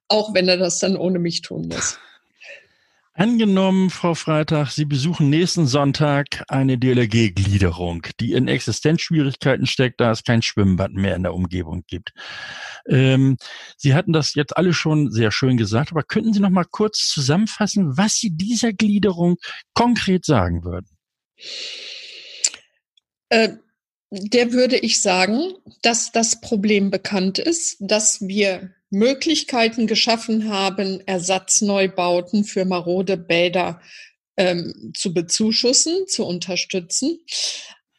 [0.09, 1.99] auch wenn er das dann ohne mich tun muss.
[3.21, 10.25] Angenommen, Frau Freitag, Sie besuchen nächsten Sonntag eine DLRG-Gliederung, die in Existenzschwierigkeiten steckt, da es
[10.25, 12.15] kein Schwimmbad mehr in der Umgebung gibt.
[12.87, 13.37] Ähm,
[13.77, 17.11] Sie hatten das jetzt alle schon sehr schön gesagt, aber könnten Sie noch mal kurz
[17.11, 19.37] zusammenfassen, was Sie dieser Gliederung
[19.75, 20.89] konkret sagen würden?
[23.29, 23.51] Äh,
[24.11, 32.45] der würde ich sagen, dass das Problem bekannt ist, dass wir Möglichkeiten geschaffen haben, Ersatzneubauten
[32.45, 33.81] für marode Bäder
[34.37, 37.21] ähm, zu bezuschussen, zu unterstützen.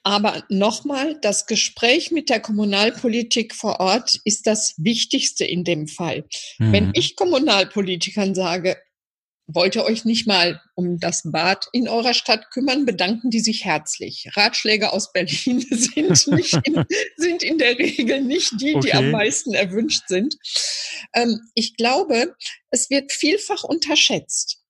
[0.04, 6.26] Aber nochmal, das Gespräch mit der Kommunalpolitik vor Ort ist das Wichtigste in dem Fall.
[6.58, 6.74] Mhm.
[6.74, 8.78] Wenn ich Kommunalpolitikern sage,
[9.48, 13.66] wollt ihr euch nicht mal um das Bad in eurer Stadt kümmern, bedanken die sich
[13.66, 14.30] herzlich.
[14.34, 16.86] Ratschläge aus Berlin sind, nicht in,
[17.18, 18.88] sind in der Regel nicht die, okay.
[18.88, 20.36] die am meisten erwünscht sind.
[21.14, 22.36] Ähm, ich glaube,
[22.70, 24.61] es wird vielfach unterschätzt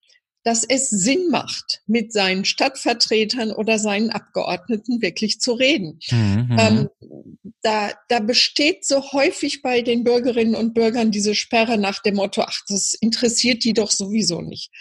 [0.44, 6.00] dass es Sinn macht, mit seinen Stadtvertretern oder seinen Abgeordneten wirklich zu reden.
[6.10, 6.58] Mhm.
[6.60, 6.90] Ähm,
[7.62, 12.42] da, da besteht so häufig bei den Bürgerinnen und Bürgern diese Sperre nach dem Motto,
[12.42, 14.72] ach, das interessiert die doch sowieso nicht.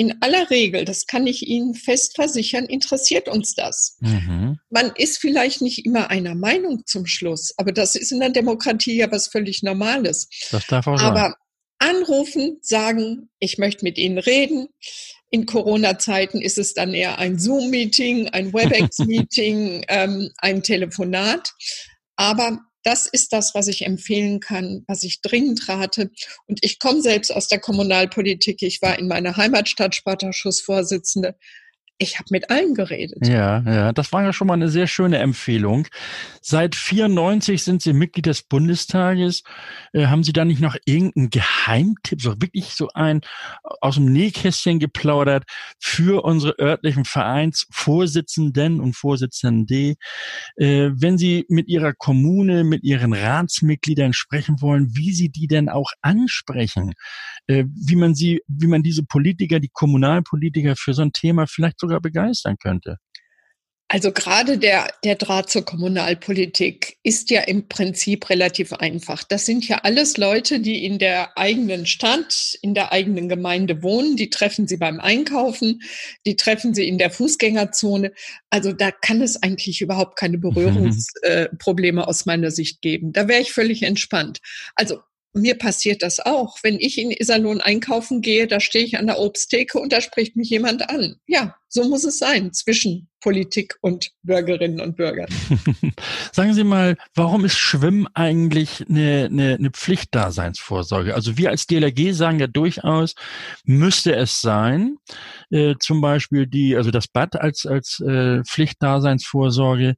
[0.00, 3.96] In aller Regel, das kann ich Ihnen fest versichern, interessiert uns das.
[4.00, 4.58] Mhm.
[4.70, 8.96] Man ist vielleicht nicht immer einer Meinung zum Schluss, aber das ist in der Demokratie
[8.96, 10.28] ja was völlig Normales.
[10.52, 11.34] Das darf auch aber sein
[11.78, 14.68] anrufen, sagen, ich möchte mit Ihnen reden.
[15.30, 21.52] In Corona-Zeiten ist es dann eher ein Zoom-Meeting, ein WebEx-Meeting, ähm, ein Telefonat.
[22.16, 26.10] Aber das ist das, was ich empfehlen kann, was ich dringend rate.
[26.46, 28.62] Und ich komme selbst aus der Kommunalpolitik.
[28.62, 31.36] Ich war in meiner Heimatstadt Spartaschussvorsitzende
[31.98, 33.26] ich habe mit allen geredet.
[33.26, 35.88] Ja, ja, das war ja schon mal eine sehr schöne Empfehlung.
[36.40, 39.42] Seit 94 sind Sie Mitglied des Bundestages.
[39.92, 43.20] Äh, haben Sie da nicht noch irgendeinen Geheimtipp, so wirklich so ein
[43.80, 45.44] aus dem Nähkästchen geplaudert
[45.80, 49.96] für unsere örtlichen Vereinsvorsitzenden und Vorsitzende,
[50.56, 55.68] äh, wenn Sie mit Ihrer Kommune, mit Ihren Ratsmitgliedern sprechen wollen, wie Sie die denn
[55.68, 56.94] auch ansprechen,
[57.48, 61.80] äh, wie man sie, wie man diese Politiker, die Kommunalpolitiker für so ein Thema vielleicht
[61.80, 62.98] so sogar begeistern könnte?
[63.90, 69.24] Also gerade der, der Draht zur Kommunalpolitik ist ja im Prinzip relativ einfach.
[69.24, 74.16] Das sind ja alles Leute, die in der eigenen Stadt, in der eigenen Gemeinde wohnen.
[74.16, 75.80] Die treffen sie beim Einkaufen,
[76.26, 78.12] die treffen sie in der Fußgängerzone.
[78.50, 83.14] Also da kann es eigentlich überhaupt keine Berührungsprobleme äh, aus meiner Sicht geben.
[83.14, 84.40] Da wäre ich völlig entspannt.
[84.74, 84.98] Also
[85.32, 86.58] mir passiert das auch.
[86.62, 90.36] Wenn ich in Iserlohn einkaufen gehe, da stehe ich an der Obsttheke und da spricht
[90.36, 91.16] mich jemand an.
[91.26, 95.28] Ja, so muss es sein zwischen Politik und Bürgerinnen und Bürgern.
[96.32, 101.14] Sagen Sie mal, warum ist Schwimmen eigentlich eine, eine, eine Pflichtdaseinsvorsorge?
[101.14, 103.14] Also wir als DLRG sagen ja durchaus,
[103.64, 104.96] müsste es sein,
[105.50, 109.96] äh, zum Beispiel die, also das Bad als, als äh, Pflichtdaseinsvorsorge.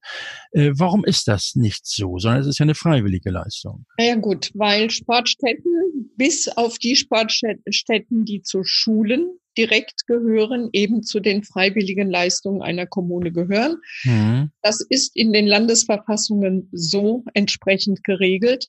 [0.53, 3.85] Äh, warum ist das nicht so, sondern es ist ja eine freiwillige Leistung?
[3.99, 11.21] Ja gut, weil Sportstätten bis auf die Sportstätten, die zu Schulen direkt gehören, eben zu
[11.21, 13.77] den freiwilligen Leistungen einer Kommune gehören.
[14.05, 14.51] Mhm.
[14.63, 18.69] Das ist in den Landesverfassungen so entsprechend geregelt.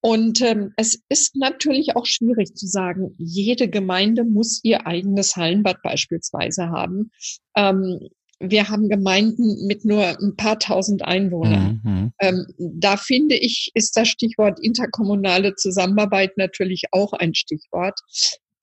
[0.00, 5.82] Und ähm, es ist natürlich auch schwierig zu sagen, jede Gemeinde muss ihr eigenes Hallenbad
[5.82, 7.10] beispielsweise haben.
[7.56, 8.00] Ähm,
[8.38, 11.80] wir haben Gemeinden mit nur ein paar tausend Einwohnern.
[11.82, 12.12] Mhm, mhm.
[12.20, 17.98] Ähm, da finde ich, ist das Stichwort interkommunale Zusammenarbeit natürlich auch ein Stichwort.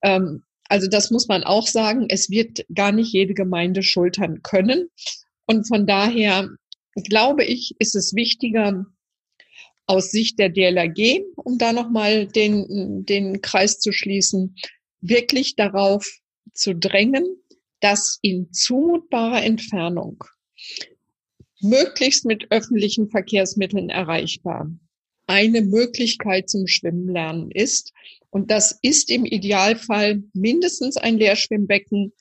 [0.03, 2.07] Ähm, also das muss man auch sagen.
[2.09, 4.89] Es wird gar nicht jede Gemeinde schultern können.
[5.45, 6.49] Und von daher
[6.95, 8.85] glaube ich, ist es wichtiger,
[9.85, 14.55] aus Sicht der DLRG, um da nochmal den, den Kreis zu schließen,
[15.01, 16.09] wirklich darauf
[16.53, 17.25] zu drängen,
[17.81, 20.23] dass in zumutbarer Entfernung,
[21.59, 24.69] möglichst mit öffentlichen Verkehrsmitteln erreichbar,
[25.27, 27.93] eine Möglichkeit zum Schwimmen lernen ist.
[28.33, 32.13] Und das ist im Idealfall mindestens ein Leerschwimmbecken,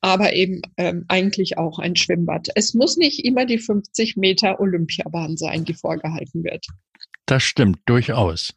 [0.00, 2.48] aber eben ähm, eigentlich auch ein Schwimmbad.
[2.56, 6.66] Es muss nicht immer die 50 Meter Olympiabahn sein, die vorgehalten wird.
[7.24, 8.52] Das stimmt durchaus.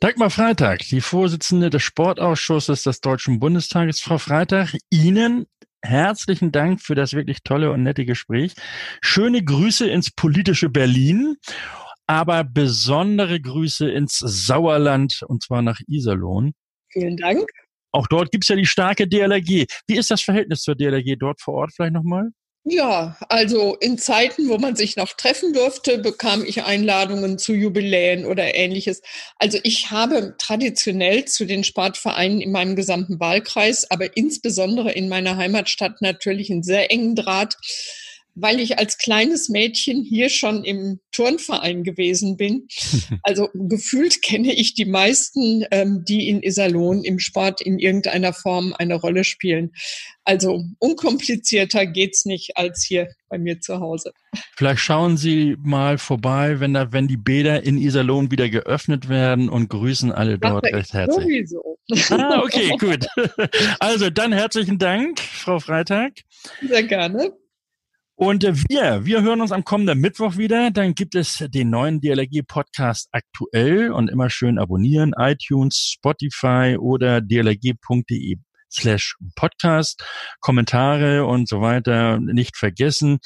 [0.00, 4.00] Dagmar Freitag, die Vorsitzende des Sportausschusses des Deutschen Bundestages.
[4.00, 5.46] Frau Freitag, Ihnen
[5.80, 8.52] herzlichen Dank für das wirklich tolle und nette Gespräch.
[9.00, 11.36] Schöne Grüße ins politische Berlin,
[12.12, 16.52] aber besondere Grüße ins Sauerland und zwar nach Iserlohn.
[16.90, 17.48] Vielen Dank.
[17.90, 19.66] Auch dort gibt's ja die starke DLRG.
[19.86, 22.30] Wie ist das Verhältnis zur DLRG dort vor Ort vielleicht nochmal?
[22.64, 28.24] Ja, also in Zeiten, wo man sich noch treffen durfte, bekam ich Einladungen zu Jubiläen
[28.24, 29.02] oder ähnliches.
[29.38, 35.36] Also ich habe traditionell zu den Sportvereinen in meinem gesamten Wahlkreis, aber insbesondere in meiner
[35.36, 37.56] Heimatstadt natürlich einen sehr engen Draht
[38.34, 42.66] weil ich als kleines Mädchen hier schon im Turnverein gewesen bin.
[43.24, 48.74] Also gefühlt kenne ich die meisten, ähm, die in Iserlohn im Sport in irgendeiner Form
[48.76, 49.72] eine Rolle spielen.
[50.24, 54.12] Also unkomplizierter geht's nicht als hier bei mir zu Hause.
[54.56, 59.48] Vielleicht schauen Sie mal vorbei, wenn da, wenn die Bäder in Iserlohn wieder geöffnet werden
[59.48, 61.48] und grüßen alle dort recht herzlich.
[61.48, 61.78] Sowieso.
[62.10, 63.06] Ah, okay, gut.
[63.78, 66.12] Also dann herzlichen Dank, Frau Freitag.
[66.66, 67.32] Sehr gerne.
[68.22, 70.70] Und wir, wir hören uns am kommenden Mittwoch wieder.
[70.70, 75.12] Dann gibt es den neuen DLRG-Podcast aktuell und immer schön abonnieren.
[75.18, 78.36] iTunes, Spotify oder dlrg.de
[78.72, 80.04] slash Podcast,
[80.40, 83.18] Kommentare und so weiter nicht vergessen.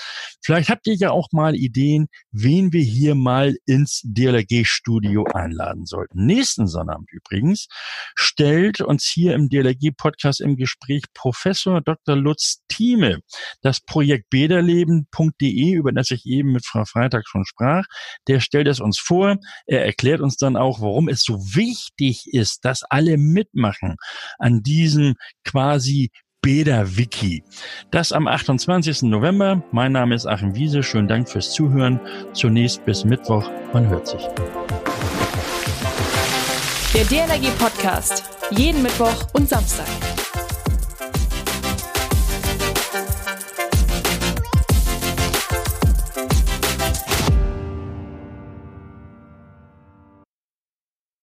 [0.42, 6.26] Vielleicht habt ihr ja auch mal Ideen, wen wir hier mal ins DLRG-Studio einladen sollten.
[6.26, 7.68] Nächsten Sonnabend übrigens
[8.14, 12.16] stellt uns hier im DLRG-Podcast im Gespräch Professor Dr.
[12.16, 13.20] Lutz Thieme
[13.62, 17.84] das Projekt bederleben.de, über das ich eben mit Frau Freitag schon sprach.
[18.28, 19.36] Der stellt es uns vor.
[19.66, 23.96] Er erklärt uns dann auch, warum es so wichtig ist, dass alle mitmachen
[24.38, 25.14] an diesem
[25.46, 26.10] quasi
[26.42, 27.42] Beda-Wiki.
[27.90, 29.02] Das am 28.
[29.02, 29.62] November.
[29.72, 30.82] Mein Name ist Achim Wiese.
[30.82, 31.98] Schönen Dank fürs Zuhören.
[32.34, 33.50] Zunächst bis Mittwoch.
[33.72, 34.22] Man hört sich.
[36.94, 38.22] Der DLRG Podcast.
[38.50, 39.86] Jeden Mittwoch und Samstag.